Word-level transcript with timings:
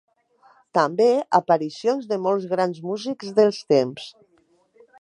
També, 0.77 1.09
aparicions 1.39 2.07
de 2.13 2.19
molts 2.23 2.47
grans 2.53 2.81
músics 2.87 3.35
del 3.41 3.57
temps. 3.75 4.09